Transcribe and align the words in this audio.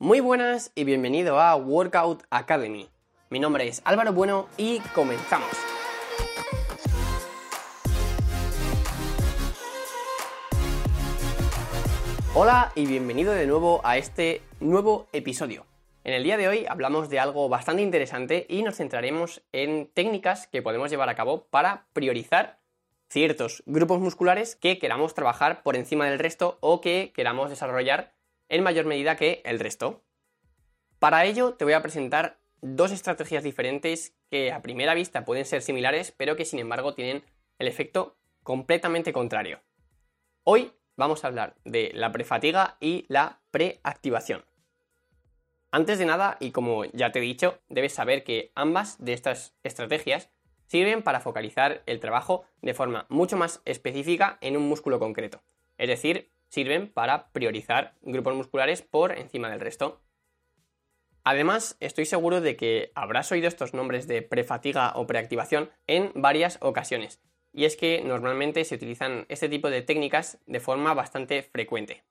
Muy 0.00 0.20
buenas 0.20 0.70
y 0.76 0.84
bienvenido 0.84 1.40
a 1.40 1.56
Workout 1.56 2.22
Academy. 2.30 2.88
Mi 3.30 3.40
nombre 3.40 3.66
es 3.66 3.82
Álvaro 3.84 4.12
Bueno 4.12 4.46
y 4.56 4.78
comenzamos. 4.94 5.48
Hola 12.32 12.70
y 12.76 12.86
bienvenido 12.86 13.32
de 13.32 13.48
nuevo 13.48 13.80
a 13.82 13.96
este 13.96 14.40
nuevo 14.60 15.08
episodio. 15.12 15.66
En 16.04 16.14
el 16.14 16.22
día 16.22 16.36
de 16.36 16.46
hoy 16.46 16.64
hablamos 16.68 17.10
de 17.10 17.18
algo 17.18 17.48
bastante 17.48 17.82
interesante 17.82 18.46
y 18.48 18.62
nos 18.62 18.76
centraremos 18.76 19.42
en 19.50 19.90
técnicas 19.92 20.46
que 20.46 20.62
podemos 20.62 20.90
llevar 20.90 21.08
a 21.08 21.16
cabo 21.16 21.48
para 21.50 21.86
priorizar 21.92 22.60
ciertos 23.08 23.64
grupos 23.66 23.98
musculares 23.98 24.54
que 24.54 24.78
queramos 24.78 25.14
trabajar 25.14 25.64
por 25.64 25.74
encima 25.74 26.06
del 26.06 26.20
resto 26.20 26.56
o 26.60 26.80
que 26.80 27.12
queramos 27.16 27.50
desarrollar 27.50 28.12
en 28.48 28.62
mayor 28.62 28.86
medida 28.86 29.16
que 29.16 29.42
el 29.44 29.60
resto. 29.60 30.02
Para 30.98 31.24
ello 31.24 31.54
te 31.54 31.64
voy 31.64 31.74
a 31.74 31.82
presentar 31.82 32.38
dos 32.60 32.90
estrategias 32.90 33.44
diferentes 33.44 34.14
que 34.30 34.52
a 34.52 34.62
primera 34.62 34.94
vista 34.94 35.24
pueden 35.24 35.44
ser 35.44 35.62
similares, 35.62 36.12
pero 36.16 36.36
que 36.36 36.44
sin 36.44 36.58
embargo 36.58 36.94
tienen 36.94 37.24
el 37.58 37.68
efecto 37.68 38.16
completamente 38.42 39.12
contrario. 39.12 39.60
Hoy 40.44 40.72
vamos 40.96 41.22
a 41.22 41.28
hablar 41.28 41.56
de 41.64 41.90
la 41.94 42.12
prefatiga 42.12 42.76
y 42.80 43.04
la 43.08 43.40
preactivación. 43.50 44.44
Antes 45.70 45.98
de 45.98 46.06
nada, 46.06 46.38
y 46.40 46.50
como 46.50 46.86
ya 46.86 47.12
te 47.12 47.18
he 47.18 47.22
dicho, 47.22 47.60
debes 47.68 47.92
saber 47.92 48.24
que 48.24 48.52
ambas 48.54 48.96
de 49.04 49.12
estas 49.12 49.54
estrategias 49.62 50.30
sirven 50.66 51.02
para 51.02 51.20
focalizar 51.20 51.82
el 51.86 52.00
trabajo 52.00 52.44
de 52.62 52.74
forma 52.74 53.06
mucho 53.10 53.36
más 53.36 53.60
específica 53.66 54.38
en 54.40 54.56
un 54.56 54.68
músculo 54.68 54.98
concreto. 54.98 55.42
Es 55.76 55.88
decir, 55.88 56.30
sirven 56.48 56.92
para 56.92 57.30
priorizar 57.30 57.94
grupos 58.02 58.34
musculares 58.34 58.82
por 58.82 59.16
encima 59.16 59.50
del 59.50 59.60
resto. 59.60 60.02
Además, 61.24 61.76
estoy 61.80 62.06
seguro 62.06 62.40
de 62.40 62.56
que 62.56 62.90
habrás 62.94 63.30
oído 63.32 63.48
estos 63.48 63.74
nombres 63.74 64.08
de 64.08 64.22
prefatiga 64.22 64.92
o 64.94 65.06
preactivación 65.06 65.70
en 65.86 66.12
varias 66.14 66.58
ocasiones, 66.62 67.20
y 67.52 67.64
es 67.64 67.76
que 67.76 68.02
normalmente 68.02 68.64
se 68.64 68.74
utilizan 68.74 69.26
este 69.28 69.48
tipo 69.48 69.68
de 69.68 69.82
técnicas 69.82 70.38
de 70.46 70.60
forma 70.60 70.94
bastante 70.94 71.42
frecuente. 71.42 72.04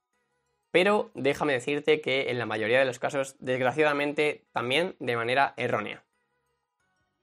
Pero 0.71 1.11
déjame 1.15 1.53
decirte 1.53 2.01
que 2.01 2.29
en 2.29 2.37
la 2.37 2.45
mayoría 2.45 2.79
de 2.79 2.85
los 2.85 2.99
casos, 2.99 3.35
desgraciadamente, 3.39 4.45
también 4.51 4.95
de 4.99 5.15
manera 5.15 5.53
errónea. 5.57 6.03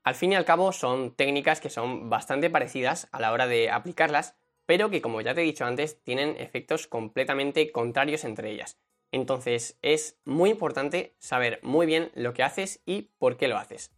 Al 0.02 0.14
fin 0.14 0.32
y 0.32 0.34
al 0.34 0.44
cabo 0.44 0.72
son 0.72 1.14
técnicas 1.14 1.60
que 1.60 1.70
son 1.70 2.10
bastante 2.10 2.50
parecidas 2.50 3.08
a 3.12 3.20
la 3.20 3.32
hora 3.32 3.46
de 3.46 3.70
aplicarlas, 3.70 4.36
pero 4.66 4.90
que 4.90 5.02
como 5.02 5.20
ya 5.20 5.34
te 5.34 5.42
he 5.42 5.44
dicho 5.44 5.64
antes 5.64 6.02
tienen 6.02 6.36
efectos 6.38 6.86
completamente 6.86 7.70
contrarios 7.72 8.24
entre 8.24 8.50
ellas. 8.50 8.78
Entonces 9.12 9.78
es 9.82 10.18
muy 10.24 10.50
importante 10.50 11.14
saber 11.18 11.60
muy 11.62 11.86
bien 11.86 12.10
lo 12.14 12.34
que 12.34 12.42
haces 12.42 12.82
y 12.84 13.10
por 13.18 13.36
qué 13.36 13.48
lo 13.48 13.58
haces. 13.58 13.92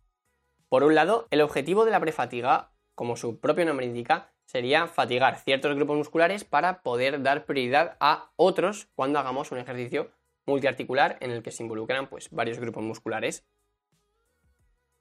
Por 0.69 0.83
un 0.83 0.95
lado, 0.95 1.27
el 1.31 1.41
objetivo 1.41 1.85
de 1.85 1.93
la 1.93 2.01
prefatiga, 2.01 2.73
como 2.95 3.17
su 3.17 3.41
propio 3.41 3.65
nombre 3.65 3.87
indica, 3.87 4.33
sería 4.45 4.87
fatigar 4.87 5.39
ciertos 5.39 5.75
grupos 5.75 5.97
musculares 5.97 6.45
para 6.45 6.83
poder 6.83 7.23
dar 7.23 7.47
prioridad 7.47 7.97
a 8.01 8.31
otros 8.37 8.89
cuando 8.95 9.19
hagamos 9.19 9.53
un 9.53 9.59
ejercicio 9.59 10.11
multiarticular 10.45 11.19
en 11.21 11.31
el 11.31 11.43
que 11.43 11.51
se 11.51 11.63
involucran 11.63 12.09
pues, 12.09 12.31
varios 12.31 12.59
grupos 12.59 12.83
musculares. 12.83 13.45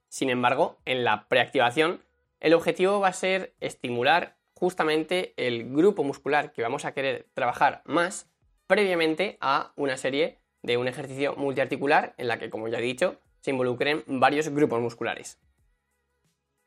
Sin 0.08 0.30
embargo, 0.30 0.78
en 0.86 1.04
la 1.04 1.28
preactivación, 1.28 2.02
el 2.40 2.54
objetivo 2.54 3.00
va 3.00 3.10
a 3.10 3.14
ser 3.14 3.54
estimular 3.60 4.38
justamente 4.56 5.34
el 5.38 5.72
grupo 5.72 6.04
muscular 6.04 6.52
que 6.52 6.62
vamos 6.62 6.86
a 6.86 6.94
querer 6.94 7.28
trabajar 7.34 7.82
más 7.86 8.30
previamente 8.68 9.38
a 9.42 9.74
una 9.76 9.98
serie 9.98 10.40
de 10.64 10.78
un 10.78 10.88
ejercicio 10.88 11.36
multiarticular 11.36 12.16
en 12.18 12.28
la 12.28 12.40
que, 12.40 12.50
como 12.50 12.68
ya 12.68 12.80
he 12.80 12.82
dicho, 12.82 13.20
se 13.42 13.52
involucren 13.52 14.04
varios 14.08 14.50
grupos 14.50 14.82
musculares. 14.82 15.40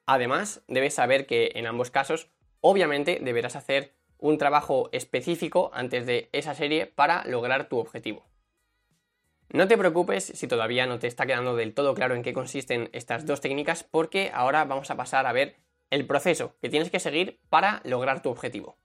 Además, 0.06 0.62
debes 0.68 0.94
saber 0.94 1.26
que 1.26 1.52
en 1.54 1.66
ambos 1.66 1.90
casos, 1.90 2.30
obviamente, 2.60 3.18
deberás 3.20 3.56
hacer 3.56 3.94
un 4.18 4.38
trabajo 4.38 4.88
específico 4.92 5.70
antes 5.74 6.06
de 6.06 6.28
esa 6.32 6.54
serie 6.54 6.86
para 6.86 7.24
lograr 7.24 7.68
tu 7.68 7.78
objetivo. 7.78 8.24
No 9.50 9.66
te 9.66 9.78
preocupes 9.78 10.24
si 10.24 10.46
todavía 10.46 10.86
no 10.86 10.98
te 10.98 11.06
está 11.06 11.26
quedando 11.26 11.56
del 11.56 11.74
todo 11.74 11.94
claro 11.94 12.14
en 12.14 12.22
qué 12.22 12.32
consisten 12.32 12.90
estas 12.92 13.26
dos 13.26 13.40
técnicas, 13.40 13.82
porque 13.82 14.30
ahora 14.34 14.64
vamos 14.64 14.90
a 14.90 14.96
pasar 14.96 15.26
a 15.26 15.32
ver 15.32 15.56
el 15.90 16.06
proceso 16.06 16.56
que 16.60 16.68
tienes 16.68 16.90
que 16.90 17.00
seguir 17.00 17.40
para 17.48 17.80
lograr 17.84 18.22
tu 18.22 18.30
objetivo. 18.30 18.76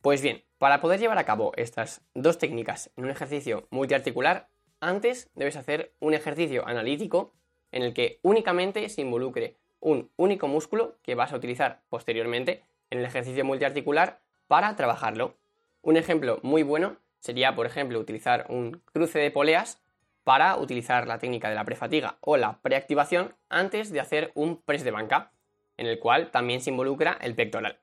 Pues 0.00 0.20
bien, 0.20 0.44
para 0.58 0.80
poder 0.80 1.00
llevar 1.00 1.18
a 1.18 1.24
cabo 1.24 1.52
estas 1.56 2.02
dos 2.14 2.38
técnicas 2.38 2.90
en 2.96 3.04
un 3.04 3.10
ejercicio 3.10 3.66
multiarticular, 3.70 4.48
antes 4.80 5.30
debes 5.34 5.56
hacer 5.56 5.94
un 6.00 6.14
ejercicio 6.14 6.66
analítico 6.66 7.32
en 7.72 7.82
el 7.82 7.94
que 7.94 8.20
únicamente 8.22 8.88
se 8.88 9.00
involucre 9.00 9.56
un 9.80 10.10
único 10.16 10.46
músculo 10.46 10.98
que 11.02 11.14
vas 11.14 11.32
a 11.32 11.36
utilizar 11.36 11.82
posteriormente 11.88 12.64
en 12.90 12.98
el 12.98 13.04
ejercicio 13.04 13.44
multiarticular 13.44 14.20
para 14.46 14.76
trabajarlo. 14.76 15.36
Un 15.82 15.96
ejemplo 15.96 16.38
muy 16.42 16.62
bueno 16.62 16.96
sería, 17.18 17.54
por 17.56 17.66
ejemplo, 17.66 17.98
utilizar 17.98 18.46
un 18.48 18.82
cruce 18.92 19.18
de 19.18 19.30
poleas 19.30 19.82
para 20.22 20.56
utilizar 20.56 21.06
la 21.06 21.18
técnica 21.18 21.48
de 21.48 21.54
la 21.54 21.64
prefatiga 21.64 22.16
o 22.20 22.36
la 22.36 22.60
preactivación 22.62 23.34
antes 23.48 23.90
de 23.90 24.00
hacer 24.00 24.32
un 24.34 24.60
press 24.62 24.84
de 24.84 24.90
banca 24.90 25.32
en 25.76 25.86
el 25.86 25.98
cual 25.98 26.30
también 26.30 26.60
se 26.60 26.70
involucra 26.70 27.18
el 27.20 27.34
pectoral. 27.34 27.80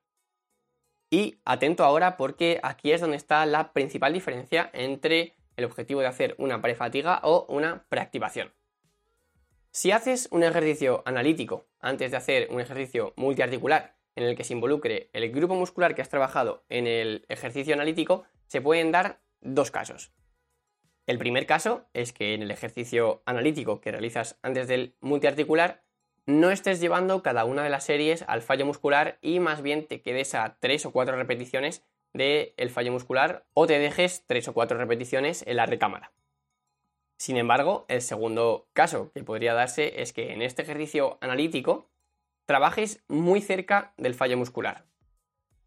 Y 1.09 1.39
atento 1.43 1.83
ahora 1.83 2.15
porque 2.17 2.59
aquí 2.63 2.91
es 2.91 3.01
donde 3.01 3.17
está 3.17 3.45
la 3.45 3.73
principal 3.73 4.13
diferencia 4.13 4.69
entre 4.73 5.35
el 5.57 5.65
objetivo 5.65 6.01
de 6.01 6.07
hacer 6.07 6.35
una 6.37 6.61
prefatiga 6.61 7.19
o 7.23 7.45
una 7.49 7.85
preactivación. 7.89 8.53
Si 9.71 9.91
haces 9.91 10.27
un 10.31 10.43
ejercicio 10.43 11.03
analítico 11.05 11.67
antes 11.79 12.11
de 12.11 12.17
hacer 12.17 12.47
un 12.49 12.59
ejercicio 12.59 13.13
multiarticular 13.15 13.95
en 14.15 14.23
el 14.23 14.35
que 14.35 14.43
se 14.43 14.53
involucre 14.53 15.09
el 15.13 15.31
grupo 15.31 15.55
muscular 15.55 15.95
que 15.95 16.01
has 16.01 16.09
trabajado 16.09 16.65
en 16.69 16.87
el 16.87 17.25
ejercicio 17.29 17.73
analítico, 17.73 18.25
se 18.47 18.61
pueden 18.61 18.91
dar 18.91 19.21
dos 19.39 19.71
casos. 19.71 20.11
El 21.07 21.17
primer 21.17 21.45
caso 21.45 21.85
es 21.93 22.13
que 22.13 22.33
en 22.33 22.41
el 22.41 22.51
ejercicio 22.51 23.23
analítico 23.25 23.81
que 23.81 23.91
realizas 23.91 24.37
antes 24.43 24.67
del 24.67 24.95
multiarticular 25.01 25.83
no 26.39 26.51
estés 26.51 26.79
llevando 26.79 27.23
cada 27.23 27.45
una 27.45 27.63
de 27.63 27.69
las 27.69 27.83
series 27.83 28.23
al 28.27 28.41
fallo 28.41 28.65
muscular 28.65 29.17
y 29.21 29.39
más 29.39 29.61
bien 29.61 29.87
te 29.87 30.01
quedes 30.01 30.33
a 30.35 30.57
tres 30.59 30.85
o 30.85 30.91
cuatro 30.91 31.15
repeticiones 31.15 31.83
del 32.13 32.69
fallo 32.69 32.91
muscular 32.91 33.45
o 33.53 33.67
te 33.67 33.79
dejes 33.79 34.23
tres 34.27 34.47
o 34.47 34.53
cuatro 34.53 34.77
repeticiones 34.77 35.43
en 35.47 35.57
la 35.57 35.65
recámara. 35.65 36.11
Sin 37.17 37.37
embargo, 37.37 37.85
el 37.87 38.01
segundo 38.01 38.67
caso 38.73 39.11
que 39.13 39.23
podría 39.23 39.53
darse 39.53 40.01
es 40.01 40.13
que 40.13 40.33
en 40.33 40.41
este 40.41 40.63
ejercicio 40.63 41.17
analítico 41.21 41.89
trabajes 42.45 43.03
muy 43.07 43.41
cerca 43.41 43.93
del 43.97 44.15
fallo 44.15 44.37
muscular, 44.37 44.85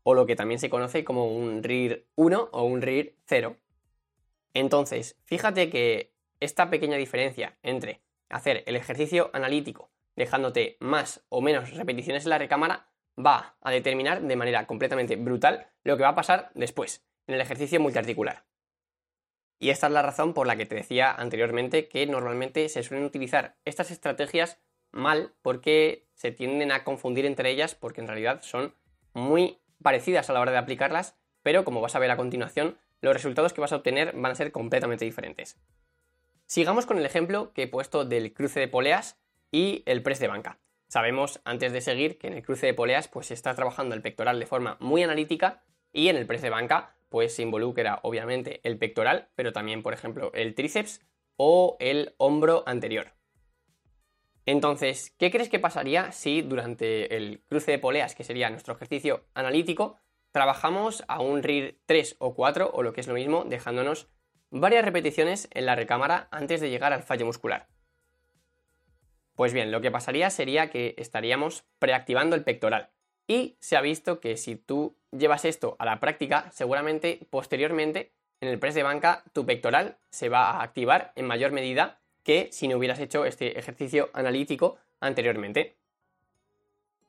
o 0.02 0.14
lo 0.14 0.26
que 0.26 0.36
también 0.36 0.58
se 0.58 0.70
conoce 0.70 1.04
como 1.04 1.28
un 1.28 1.62
RIR 1.62 2.06
1 2.16 2.48
o 2.52 2.64
un 2.64 2.82
RIR 2.82 3.16
0. 3.26 3.56
Entonces, 4.52 5.16
fíjate 5.24 5.70
que 5.70 6.12
esta 6.40 6.70
pequeña 6.70 6.96
diferencia 6.96 7.56
entre 7.62 8.02
hacer 8.28 8.64
el 8.66 8.76
ejercicio 8.76 9.30
analítico 9.32 9.90
dejándote 10.16 10.76
más 10.80 11.24
o 11.28 11.40
menos 11.40 11.72
repeticiones 11.74 12.24
en 12.24 12.30
la 12.30 12.38
recámara, 12.38 12.88
va 13.18 13.56
a 13.60 13.70
determinar 13.70 14.22
de 14.22 14.36
manera 14.36 14.66
completamente 14.66 15.16
brutal 15.16 15.68
lo 15.82 15.96
que 15.96 16.02
va 16.02 16.10
a 16.10 16.14
pasar 16.14 16.50
después, 16.54 17.04
en 17.26 17.34
el 17.34 17.40
ejercicio 17.40 17.80
multiarticular. 17.80 18.44
Y 19.58 19.70
esta 19.70 19.86
es 19.86 19.92
la 19.92 20.02
razón 20.02 20.34
por 20.34 20.46
la 20.46 20.56
que 20.56 20.66
te 20.66 20.74
decía 20.74 21.12
anteriormente 21.12 21.88
que 21.88 22.06
normalmente 22.06 22.68
se 22.68 22.82
suelen 22.82 23.06
utilizar 23.06 23.56
estas 23.64 23.90
estrategias 23.90 24.58
mal 24.90 25.34
porque 25.42 26.08
se 26.14 26.32
tienden 26.32 26.72
a 26.72 26.84
confundir 26.84 27.26
entre 27.26 27.50
ellas 27.50 27.74
porque 27.74 28.00
en 28.00 28.08
realidad 28.08 28.42
son 28.42 28.74
muy 29.12 29.60
parecidas 29.82 30.28
a 30.28 30.32
la 30.32 30.40
hora 30.40 30.52
de 30.52 30.58
aplicarlas, 30.58 31.16
pero 31.42 31.64
como 31.64 31.80
vas 31.80 31.94
a 31.94 31.98
ver 31.98 32.10
a 32.10 32.16
continuación, 32.16 32.78
los 33.00 33.14
resultados 33.14 33.52
que 33.52 33.60
vas 33.60 33.72
a 33.72 33.76
obtener 33.76 34.12
van 34.16 34.32
a 34.32 34.34
ser 34.34 34.50
completamente 34.50 35.04
diferentes. 35.04 35.58
Sigamos 36.46 36.86
con 36.86 36.98
el 36.98 37.06
ejemplo 37.06 37.52
que 37.52 37.62
he 37.62 37.68
puesto 37.68 38.04
del 38.04 38.32
cruce 38.32 38.60
de 38.60 38.68
poleas 38.68 39.18
y 39.54 39.84
el 39.86 40.02
press 40.02 40.18
de 40.18 40.26
banca. 40.26 40.58
Sabemos 40.88 41.40
antes 41.44 41.72
de 41.72 41.80
seguir 41.80 42.18
que 42.18 42.26
en 42.26 42.32
el 42.32 42.42
cruce 42.42 42.66
de 42.66 42.74
poleas 42.74 43.06
pues 43.06 43.28
se 43.28 43.34
está 43.34 43.54
trabajando 43.54 43.94
el 43.94 44.02
pectoral 44.02 44.40
de 44.40 44.46
forma 44.46 44.76
muy 44.80 45.04
analítica 45.04 45.62
y 45.92 46.08
en 46.08 46.16
el 46.16 46.26
press 46.26 46.42
de 46.42 46.50
banca 46.50 46.96
pues 47.08 47.36
se 47.36 47.42
involucra 47.42 48.00
obviamente 48.02 48.60
el 48.64 48.78
pectoral, 48.78 49.28
pero 49.36 49.52
también 49.52 49.84
por 49.84 49.94
ejemplo 49.94 50.32
el 50.34 50.56
tríceps 50.56 51.02
o 51.36 51.76
el 51.78 52.16
hombro 52.16 52.64
anterior. 52.66 53.12
Entonces, 54.44 55.14
¿qué 55.18 55.30
crees 55.30 55.48
que 55.48 55.60
pasaría 55.60 56.10
si 56.10 56.42
durante 56.42 57.16
el 57.16 57.44
cruce 57.46 57.70
de 57.70 57.78
poleas, 57.78 58.16
que 58.16 58.24
sería 58.24 58.50
nuestro 58.50 58.74
ejercicio 58.74 59.24
analítico, 59.34 60.00
trabajamos 60.32 61.04
a 61.06 61.20
un 61.20 61.44
RIR 61.44 61.78
3 61.86 62.16
o 62.18 62.34
4 62.34 62.72
o 62.74 62.82
lo 62.82 62.92
que 62.92 63.02
es 63.02 63.06
lo 63.06 63.14
mismo, 63.14 63.44
dejándonos 63.44 64.08
varias 64.50 64.84
repeticiones 64.84 65.48
en 65.52 65.66
la 65.66 65.76
recámara 65.76 66.26
antes 66.32 66.60
de 66.60 66.70
llegar 66.70 66.92
al 66.92 67.04
fallo 67.04 67.24
muscular? 67.24 67.68
Pues 69.34 69.52
bien, 69.52 69.72
lo 69.72 69.80
que 69.80 69.90
pasaría 69.90 70.30
sería 70.30 70.70
que 70.70 70.94
estaríamos 70.96 71.64
preactivando 71.78 72.36
el 72.36 72.44
pectoral. 72.44 72.90
Y 73.26 73.56
se 73.58 73.76
ha 73.76 73.80
visto 73.80 74.20
que 74.20 74.36
si 74.36 74.56
tú 74.56 74.96
llevas 75.10 75.44
esto 75.44 75.76
a 75.78 75.84
la 75.84 75.98
práctica, 75.98 76.50
seguramente 76.52 77.20
posteriormente 77.30 78.12
en 78.40 78.48
el 78.48 78.58
press 78.58 78.74
de 78.74 78.82
banca 78.82 79.24
tu 79.32 79.46
pectoral 79.46 79.96
se 80.10 80.28
va 80.28 80.50
a 80.50 80.62
activar 80.62 81.12
en 81.16 81.26
mayor 81.26 81.52
medida 81.52 82.00
que 82.22 82.48
si 82.52 82.68
no 82.68 82.76
hubieras 82.76 83.00
hecho 83.00 83.24
este 83.24 83.58
ejercicio 83.58 84.10
analítico 84.12 84.78
anteriormente. 85.00 85.76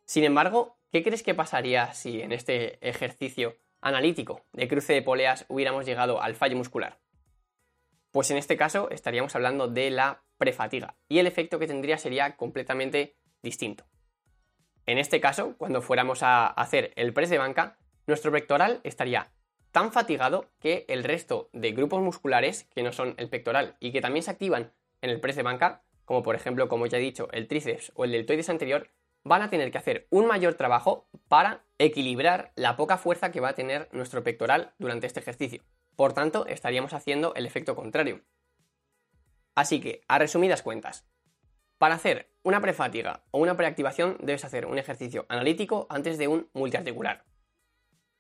Sin 0.06 0.24
embargo, 0.24 0.78
¿qué 0.92 1.04
crees 1.04 1.24
que 1.24 1.36
pasaría 1.36 1.94
si 1.94 2.22
en 2.22 2.32
este 2.32 2.78
ejercicio 2.88 3.58
analítico 3.82 4.42
de 4.54 4.68
cruce 4.68 4.94
de 4.94 5.02
poleas 5.02 5.46
hubiéramos 5.48 5.86
llegado 5.86 6.22
al 6.22 6.36
fallo 6.36 6.58
muscular? 6.58 6.98
Pues 8.16 8.32
en 8.32 8.38
este 8.38 8.56
caso 8.56 8.90
estaríamos 8.92 9.36
hablando 9.36 9.68
de 9.68 9.92
la 9.92 10.24
prefatiga 10.38 10.96
y 11.10 11.20
el 11.20 11.28
efecto 11.28 11.60
que 11.60 11.68
tendría 11.68 11.98
sería 11.98 12.38
completamente 12.38 13.18
distinto. 13.44 13.84
En 14.86 15.00
este 15.00 15.20
caso, 15.20 15.58
cuando 15.58 15.82
fuéramos 15.82 16.24
a 16.24 16.48
hacer 16.48 16.94
el 16.96 17.12
press 17.12 17.30
de 17.30 17.40
banca, 17.40 17.78
nuestro 18.08 18.32
pectoral 18.32 18.80
estaría 18.86 19.34
tan 19.72 19.92
fatigado 19.92 20.46
que 20.62 20.86
el 20.88 21.04
resto 21.04 21.50
de 21.52 21.74
grupos 21.74 22.02
musculares 22.02 22.70
que 22.74 22.84
no 22.84 22.94
son 22.94 23.16
el 23.18 23.28
pectoral 23.28 23.76
y 23.82 23.92
que 23.92 24.00
también 24.00 24.24
se 24.24 24.32
activan 24.32 24.72
en 25.02 25.10
el 25.10 25.20
press 25.20 25.36
de 25.36 25.44
banca, 25.44 25.84
como 26.06 26.24
por 26.24 26.36
ejemplo, 26.36 26.70
como 26.70 26.86
ya 26.86 27.00
he 27.00 27.02
dicho, 27.02 27.28
el 27.34 27.50
tríceps 27.50 27.92
o 27.96 28.06
el 28.06 28.14
deltoides 28.14 28.48
anterior, 28.48 28.92
van 29.26 29.42
a 29.42 29.50
tener 29.50 29.72
que 29.72 29.78
hacer 29.78 30.08
un 30.10 30.26
mayor 30.26 30.54
trabajo 30.54 31.10
para 31.28 31.66
equilibrar 31.80 32.54
la 32.56 32.78
poca 32.78 32.98
fuerza 32.98 33.34
que 33.34 33.42
va 33.42 33.50
a 33.50 33.56
tener 33.56 33.90
nuestro 33.92 34.24
pectoral 34.24 34.74
durante 34.80 35.06
este 35.06 35.20
ejercicio. 35.20 35.64
Por 35.96 36.14
tanto, 36.14 36.46
estaríamos 36.48 36.94
haciendo 36.94 37.34
el 37.36 37.46
efecto 37.46 37.76
contrario. 37.76 38.22
Así 39.56 39.80
que, 39.80 40.02
a 40.08 40.18
resumidas 40.20 40.62
cuentas, 40.62 41.08
para 41.78 41.96
hacer 41.96 42.32
una 42.44 42.62
prefatiga 42.62 43.24
o 43.32 43.40
una 43.40 43.58
preactivación 43.58 44.18
debes 44.22 44.46
hacer 44.46 44.66
un 44.66 44.78
ejercicio 44.78 45.26
analítico 45.30 45.88
antes 45.90 46.18
de 46.18 46.28
un 46.28 46.50
multiarticular. 46.54 47.26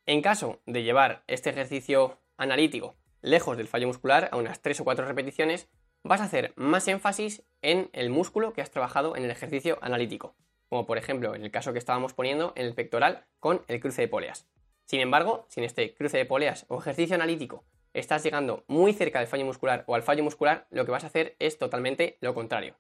En 0.06 0.22
caso 0.22 0.62
de 0.66 0.84
llevar 0.84 1.24
este 1.28 1.50
ejercicio 1.50 2.20
analítico 2.38 2.96
lejos 3.22 3.58
del 3.58 3.68
fallo 3.68 3.88
muscular, 3.88 4.30
a 4.32 4.38
unas 4.38 4.62
3 4.62 4.82
o 4.82 4.84
4 4.84 5.06
repeticiones, 5.06 5.68
vas 6.04 6.22
a 6.22 6.26
hacer 6.26 6.54
más 6.56 6.88
énfasis 6.88 7.44
en 7.62 7.90
el 7.92 8.12
músculo 8.12 8.54
que 8.54 8.62
has 8.62 8.70
trabajado 8.70 9.16
en 9.16 9.24
el 9.24 9.32
ejercicio 9.32 9.80
analítico, 9.82 10.36
como 10.70 10.86
por 10.86 11.00
ejemplo 11.00 11.34
en 11.34 11.44
el 11.44 11.52
caso 11.52 11.74
que 11.74 11.80
estábamos 11.80 12.14
poniendo 12.14 12.54
en 12.56 12.68
el 12.68 12.76
pectoral 12.76 13.26
con 13.40 13.64
el 13.68 13.80
cruce 13.80 14.04
de 14.04 14.08
poleas. 14.08 14.48
Sin 14.86 15.00
embargo, 15.00 15.46
si 15.50 15.60
en 15.60 15.66
este 15.66 15.94
cruce 15.94 16.18
de 16.18 16.26
poleas 16.26 16.66
o 16.70 16.80
ejercicio 16.80 17.16
analítico 17.16 17.64
estás 17.94 18.24
llegando 18.24 18.64
muy 18.68 18.94
cerca 18.94 19.20
del 19.20 19.28
fallo 19.28 19.46
muscular 19.46 19.84
o 19.88 19.96
al 19.96 20.04
fallo 20.04 20.24
muscular, 20.24 20.68
lo 20.70 20.86
que 20.86 20.92
vas 20.92 21.04
a 21.04 21.08
hacer 21.08 21.36
es 21.40 21.58
totalmente 21.58 22.18
lo 22.22 22.34
contrario. 22.34 22.76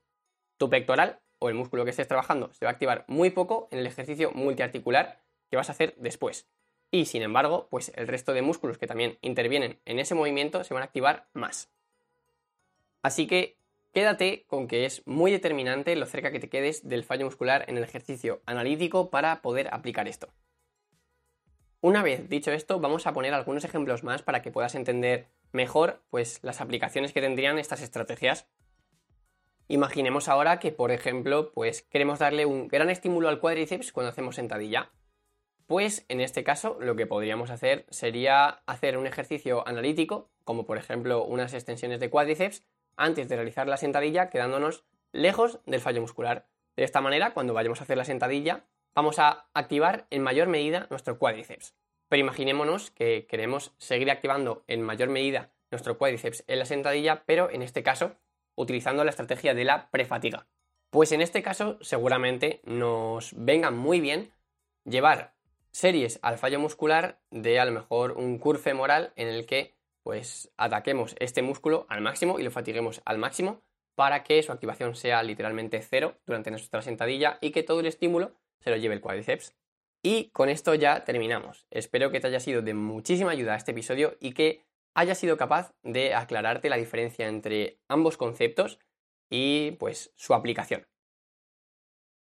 Tu 0.57 0.69
pectoral 0.69 1.19
o 1.39 1.49
el 1.49 1.55
músculo 1.55 1.83
que 1.83 1.91
estés 1.91 2.07
trabajando 2.07 2.53
se 2.53 2.65
va 2.65 2.71
a 2.71 2.73
activar 2.73 3.05
muy 3.07 3.31
poco 3.31 3.67
en 3.71 3.79
el 3.79 3.87
ejercicio 3.87 4.31
multiarticular 4.31 5.19
que 5.49 5.57
vas 5.57 5.69
a 5.69 5.71
hacer 5.71 5.95
después. 5.97 6.47
Y 6.91 7.05
sin 7.05 7.23
embargo, 7.23 7.67
pues 7.69 7.91
el 7.95 8.07
resto 8.07 8.33
de 8.33 8.41
músculos 8.41 8.77
que 8.77 8.87
también 8.87 9.17
intervienen 9.21 9.79
en 9.85 9.99
ese 9.99 10.15
movimiento 10.15 10.63
se 10.63 10.73
van 10.73 10.83
a 10.83 10.85
activar 10.85 11.27
más. 11.33 11.71
Así 13.01 13.27
que 13.27 13.57
quédate 13.93 14.45
con 14.47 14.67
que 14.67 14.85
es 14.85 15.05
muy 15.05 15.31
determinante 15.31 15.95
lo 15.95 16.05
cerca 16.05 16.31
que 16.31 16.39
te 16.39 16.49
quedes 16.49 16.87
del 16.87 17.03
fallo 17.03 17.25
muscular 17.25 17.65
en 17.67 17.77
el 17.77 17.83
ejercicio 17.83 18.41
analítico 18.45 19.09
para 19.09 19.41
poder 19.41 19.69
aplicar 19.73 20.07
esto. 20.07 20.29
Una 21.85 22.01
vez 22.01 22.27
dicho 22.29 22.51
esto, 22.51 22.79
vamos 22.79 23.05
a 23.05 23.13
poner 23.13 23.35
algunos 23.35 23.63
ejemplos 23.63 24.03
más 24.03 24.23
para 24.23 24.41
que 24.41 24.49
puedas 24.49 24.73
entender 24.73 25.27
mejor 25.51 26.01
pues, 26.09 26.39
las 26.41 26.59
aplicaciones 26.59 27.13
que 27.13 27.21
tendrían 27.21 27.59
estas 27.59 27.83
estrategias. 27.83 28.47
Imaginemos 29.67 30.27
ahora 30.27 30.57
que, 30.57 30.71
por 30.71 30.89
ejemplo, 30.89 31.51
pues 31.53 31.83
queremos 31.83 32.17
darle 32.17 32.47
un 32.47 32.69
gran 32.69 32.89
estímulo 32.89 33.29
al 33.29 33.39
cuádriceps 33.39 33.91
cuando 33.91 34.09
hacemos 34.09 34.33
sentadilla. 34.33 34.93
Pues 35.67 36.07
en 36.09 36.21
este 36.21 36.43
caso 36.43 36.75
lo 36.81 36.95
que 36.95 37.05
podríamos 37.05 37.51
hacer 37.51 37.85
sería 37.91 38.63
hacer 38.65 38.97
un 38.97 39.05
ejercicio 39.05 39.67
analítico, 39.67 40.31
como 40.43 40.65
por 40.65 40.79
ejemplo 40.79 41.23
unas 41.23 41.53
extensiones 41.53 41.99
de 41.99 42.09
cuádriceps, 42.09 42.63
antes 42.97 43.29
de 43.29 43.35
realizar 43.35 43.67
la 43.67 43.77
sentadilla, 43.77 44.31
quedándonos 44.31 44.85
lejos 45.11 45.59
del 45.67 45.81
fallo 45.81 46.01
muscular. 46.01 46.47
De 46.75 46.83
esta 46.83 47.01
manera, 47.01 47.35
cuando 47.35 47.53
vayamos 47.53 47.79
a 47.79 47.83
hacer 47.83 47.97
la 47.97 48.05
sentadilla, 48.05 48.65
vamos 48.95 49.19
a 49.19 49.49
activar 49.53 50.07
en 50.09 50.23
mayor 50.23 50.47
medida 50.47 50.87
nuestro 50.89 51.19
cuádriceps. 51.19 51.75
Pero 52.07 52.21
imaginémonos 52.21 52.91
que 52.91 53.27
queremos 53.27 53.73
seguir 53.77 54.09
activando 54.09 54.63
en 54.67 54.81
mayor 54.81 55.09
medida 55.09 55.51
nuestro 55.69 55.97
cuádriceps 55.97 56.43
en 56.47 56.59
la 56.59 56.65
sentadilla, 56.65 57.23
pero 57.25 57.49
en 57.51 57.61
este 57.61 57.83
caso 57.83 58.15
utilizando 58.55 59.03
la 59.03 59.09
estrategia 59.09 59.53
de 59.53 59.65
la 59.65 59.91
prefatiga. 59.91 60.47
Pues 60.89 61.11
en 61.11 61.21
este 61.21 61.43
caso 61.43 61.77
seguramente 61.81 62.61
nos 62.63 63.33
venga 63.35 63.69
muy 63.69 63.99
bien 63.99 64.31
llevar 64.85 65.35
series 65.71 66.19
al 66.21 66.37
fallo 66.37 66.59
muscular 66.59 67.19
de 67.31 67.59
a 67.59 67.65
lo 67.65 67.73
mejor 67.73 68.13
un 68.13 68.37
curve 68.37 68.61
femoral 68.61 69.11
en 69.17 69.27
el 69.27 69.45
que 69.45 69.75
pues 70.03 70.53
ataquemos 70.55 71.15
este 71.19 71.41
músculo 71.41 71.85
al 71.89 71.99
máximo 71.99 72.39
y 72.39 72.43
lo 72.43 72.51
fatiguemos 72.51 73.01
al 73.03 73.17
máximo 73.17 73.61
para 73.95 74.23
que 74.23 74.41
su 74.43 74.51
activación 74.51 74.95
sea 74.95 75.23
literalmente 75.23 75.81
cero 75.81 76.15
durante 76.25 76.51
nuestra 76.51 76.81
sentadilla 76.81 77.39
y 77.41 77.51
que 77.51 77.63
todo 77.63 77.81
el 77.81 77.87
estímulo 77.87 78.35
se 78.59 78.69
lo 78.69 78.77
lleve 78.77 78.95
el 78.95 79.01
cuádriceps. 79.01 79.53
Y 80.03 80.29
con 80.29 80.49
esto 80.49 80.75
ya 80.75 81.03
terminamos. 81.03 81.65
Espero 81.71 82.11
que 82.11 82.19
te 82.19 82.27
haya 82.27 82.39
sido 82.39 82.61
de 82.61 82.73
muchísima 82.73 83.31
ayuda 83.31 83.55
este 83.55 83.71
episodio 83.71 84.17
y 84.19 84.33
que 84.33 84.63
haya 84.93 85.15
sido 85.15 85.37
capaz 85.37 85.73
de 85.83 86.13
aclararte 86.13 86.69
la 86.69 86.77
diferencia 86.77 87.27
entre 87.27 87.79
ambos 87.87 88.17
conceptos 88.17 88.79
y 89.29 89.71
pues 89.71 90.13
su 90.15 90.33
aplicación. 90.33 90.87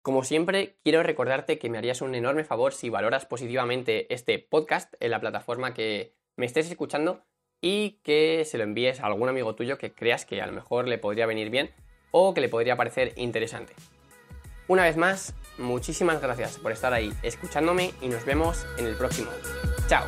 Como 0.02 0.24
siempre, 0.24 0.78
quiero 0.84 1.02
recordarte 1.04 1.58
que 1.58 1.70
me 1.70 1.78
harías 1.78 2.02
un 2.02 2.14
enorme 2.14 2.44
favor 2.44 2.74
si 2.74 2.90
valoras 2.90 3.26
positivamente 3.26 4.14
este 4.14 4.38
podcast 4.40 4.94
en 5.00 5.12
la 5.12 5.20
plataforma 5.20 5.74
que 5.74 6.14
me 6.36 6.46
estés 6.46 6.70
escuchando 6.70 7.24
y 7.60 8.00
que 8.04 8.46
se 8.46 8.60
lo 8.60 8.64
envíes 8.64 9.00
a 9.00 9.08
algún 9.08 9.30
amigo 9.30 9.56
tuyo 9.56 9.78
que 9.78 9.94
creas 9.94 10.26
que 10.26 10.42
a 10.42 10.46
lo 10.46 10.54
mejor 10.54 10.88
le 10.88 11.00
podría 11.00 11.26
venir 11.26 11.50
bien 11.50 11.72
o 12.12 12.34
que 12.34 12.42
le 12.42 12.50
podría 12.50 12.78
parecer 12.78 13.14
interesante. 13.16 13.74
Una 14.68 14.84
vez 14.84 14.96
más, 14.96 15.34
muchísimas 15.58 16.22
gracias 16.22 16.58
por 16.58 16.72
estar 16.72 16.94
ahí 16.94 17.14
escuchándome 17.24 17.94
y 18.02 18.10
nos 18.10 18.26
vemos 18.26 18.66
en 18.78 18.88
el 18.88 18.96
próximo. 18.96 19.30
¡Chao! 19.88 20.06